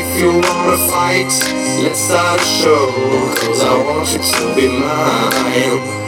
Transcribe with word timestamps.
if 0.00 0.20
you 0.20 0.30
wanna 0.30 0.78
fight, 0.88 1.32
let's 1.82 2.00
start 2.00 2.40
a 2.40 2.44
show. 2.44 2.86
Cause 3.40 3.62
I 3.62 3.76
want 3.84 4.12
you 4.12 4.18
to 4.18 4.54
be 4.54 4.68
mine. 4.68 6.07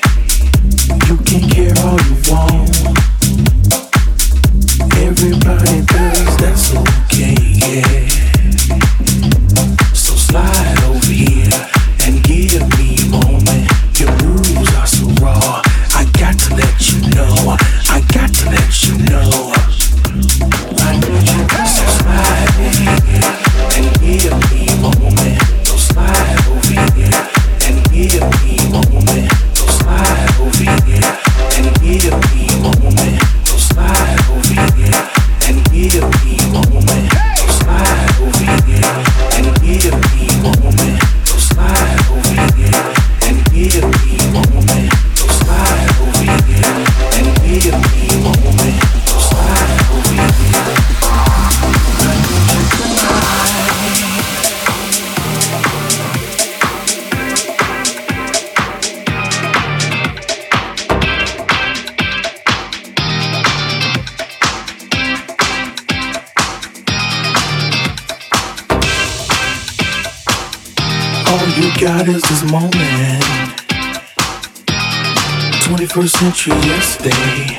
about 76.47 76.65
yesterday. 76.65 77.57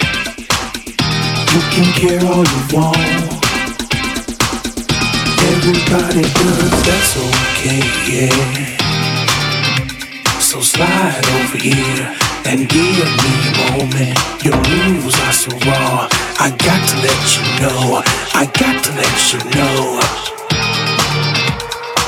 You 1.53 1.61
can 1.71 1.89
care 1.95 2.23
all 2.27 2.45
you 2.45 2.63
want. 2.75 2.99
Everybody 5.53 6.23
does, 6.23 6.83
that's 6.83 7.17
okay, 7.17 7.83
yeah. 8.11 8.79
So 10.41 10.61
slide 10.61 11.25
over 11.39 11.59
here 11.59 12.17
and 12.47 12.69
give 12.69 13.11
me 13.23 13.35
a 13.47 13.55
moment. 13.71 14.19
Your 14.45 14.57
moves 14.57 15.17
are 15.21 15.33
so 15.33 15.51
raw. 15.69 16.09
I 16.41 16.51
got 16.51 16.83
to 16.89 16.97
let 17.07 17.23
you 17.37 17.45
know. 17.61 18.03
I 18.35 18.47
got 18.47 18.83
to 18.85 18.91
let 18.99 19.33
you 19.33 19.39
know. 19.55 20.01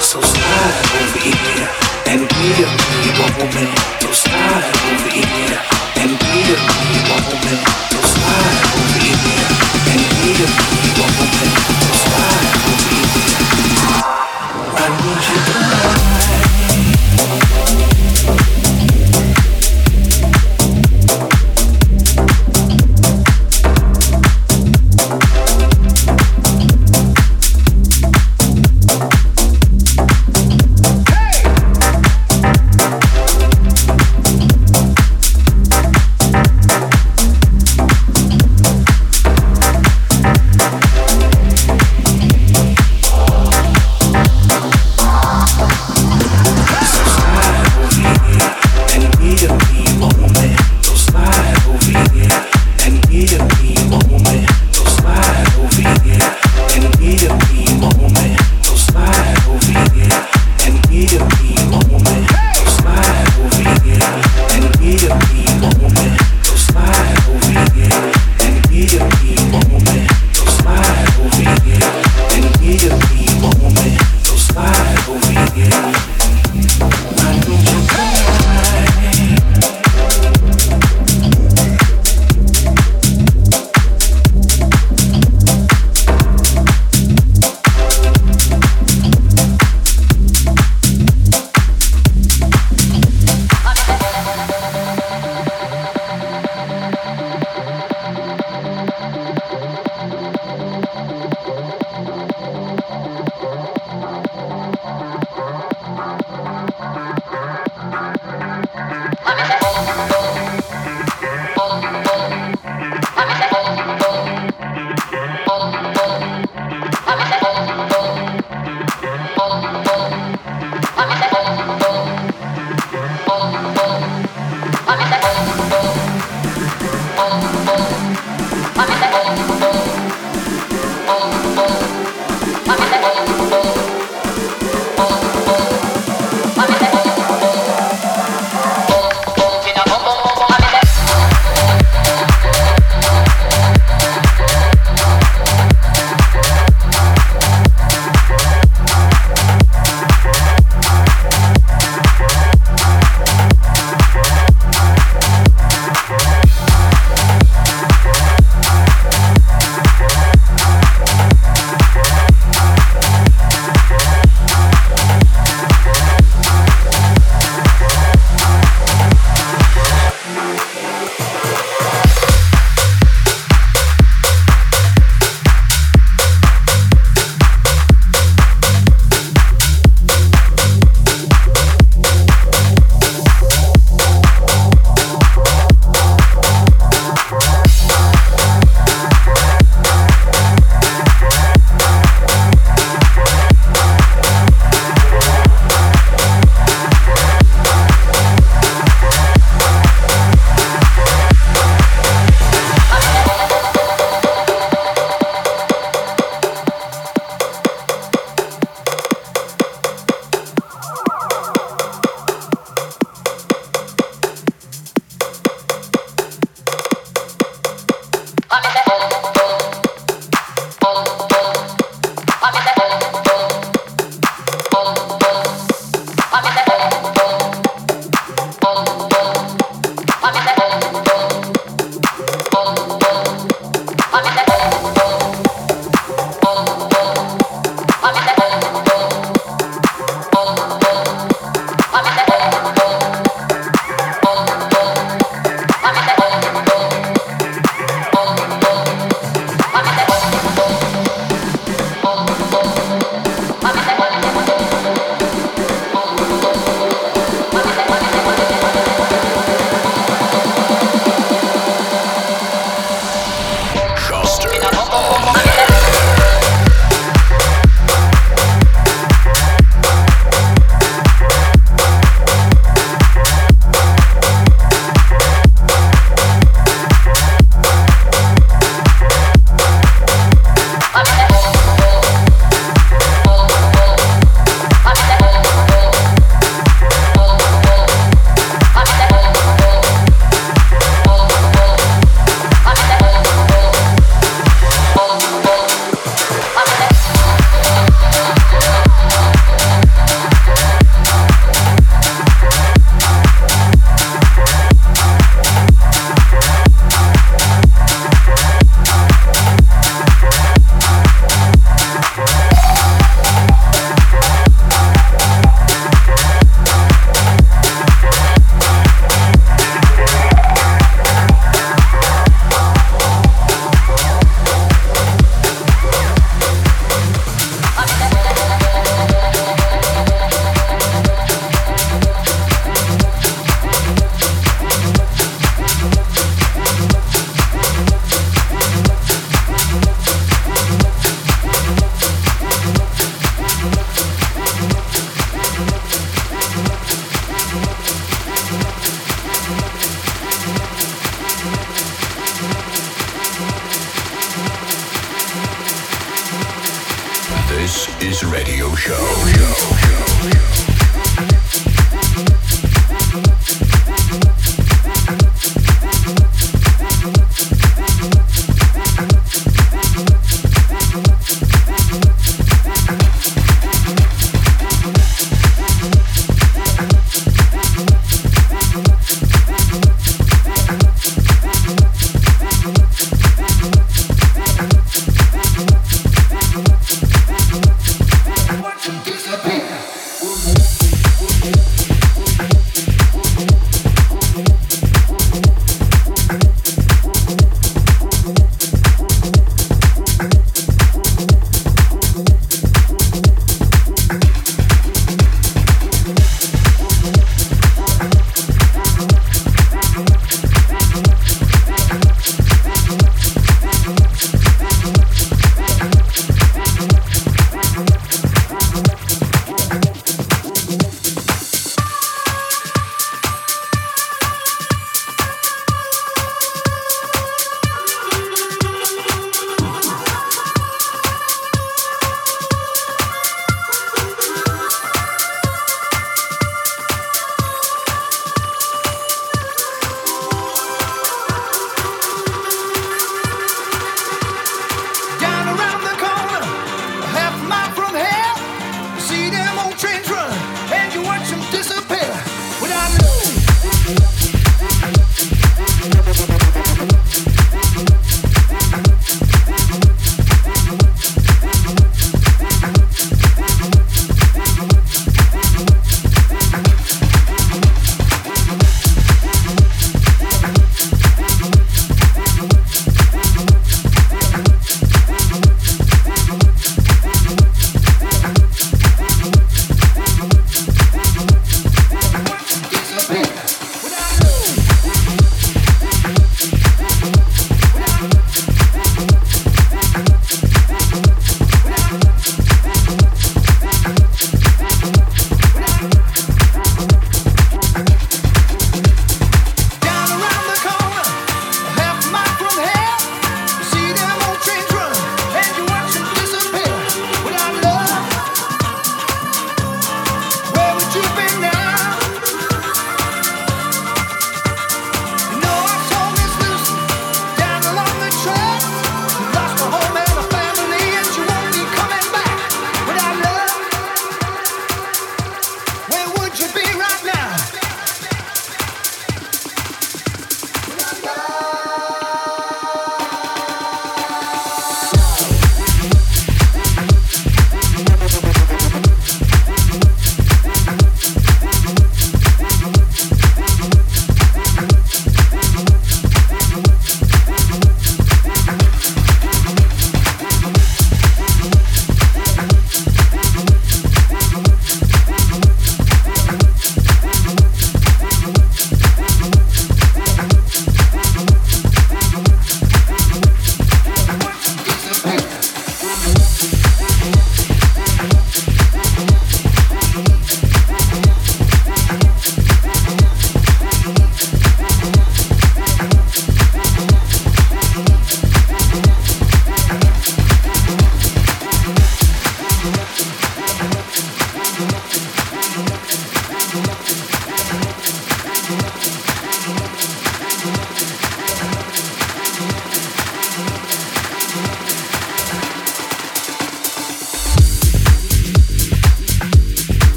So 0.00 0.20
slide 0.20 0.86
over 1.00 1.18
here 1.18 1.68
and 2.06 2.20
give 2.28 2.72
me 2.88 3.10
a 3.10 3.28
moment. 3.38 3.78
So 4.00 4.12
slide 4.12 4.76
over 4.90 5.10
here. 5.10 5.81
Woman, 6.02 6.18
just 7.90 8.14
slide 8.14 8.64
over 8.74 8.98
your 9.06 9.16
and 9.86 10.02
need 10.24 10.40
a 10.40 10.48
woman. 10.98 11.71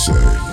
say. 0.00 0.49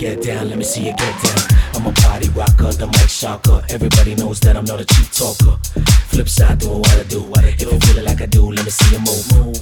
You 0.00 0.14
get 0.14 0.22
down, 0.22 0.48
let 0.48 0.58
me 0.58 0.64
see 0.64 0.86
you 0.86 0.92
get 0.92 1.22
down. 1.22 1.58
I'm 1.74 1.86
a 1.86 1.92
party 1.92 2.28
rocker, 2.30 2.72
the 2.72 2.86
mic 2.86 3.08
shocker. 3.08 3.62
Everybody 3.70 4.14
knows 4.14 4.40
that 4.40 4.56
I'm 4.56 4.64
not 4.64 4.80
a 4.80 4.84
cheap 4.84 5.10
talker. 5.10 5.56
Flip 6.08 6.28
side, 6.28 6.58
doing 6.58 6.80
what 6.80 6.94
I 6.94 7.02
do. 7.04 7.24
If 7.34 7.60
you 7.60 7.78
feel 7.80 7.98
it 7.98 8.04
like 8.04 8.20
I 8.20 8.26
do, 8.26 8.50
let 8.50 8.64
me 8.64 8.70
see 8.70 8.94
you 8.94 9.00
move. 9.00 9.56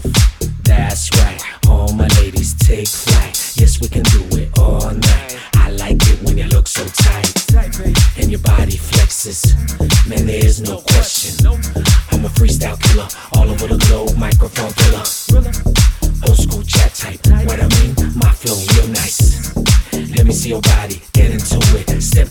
That's 0.65 1.11
right, 1.19 1.41
all 1.69 1.93
my 1.93 2.09
ladies 2.19 2.55
take 2.55 2.89
flight. 2.89 3.39
Yes, 3.57 3.81
we 3.81 3.89
can 3.89 4.03
do 4.03 4.23
it 4.39 4.59
all 4.59 4.91
night. 4.91 5.39
I 5.55 5.71
like 5.71 6.03
it 6.03 6.23
when 6.23 6.37
you 6.39 6.47
look 6.47 6.67
so 6.67 6.85
tight 6.85 7.31
and 8.19 8.31
your 8.31 8.41
body 8.41 8.77
flexes. 8.77 9.55
Man, 10.09 10.27
there 10.27 10.45
is 10.45 10.61
no 10.61 10.81
question. 10.81 11.37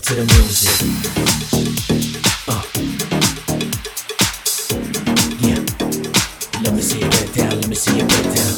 To 0.04 0.14
the 0.16 0.24
music. 0.36 0.68
Uh. 2.46 2.62
Yeah. 5.40 5.60
Let 6.62 6.74
me 6.74 6.82
see 6.82 6.98
you 6.98 7.08
get 7.08 7.32
down, 7.32 7.60
let 7.60 7.68
me 7.68 7.74
see 7.74 7.96
you 7.96 8.06
get 8.06 8.24
down. 8.34 8.54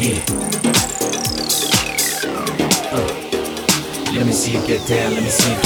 Yeah. 0.00 0.24
Uh. 2.90 3.10
Let 4.14 4.24
me 4.26 4.32
see 4.32 4.52
you 4.52 4.66
get 4.66 4.86
down, 4.88 5.12
let 5.12 5.22
me 5.22 5.28
see 5.28 5.52
you 5.52 5.65